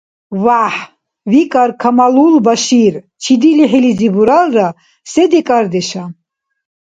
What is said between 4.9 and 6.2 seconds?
се декӀардеша?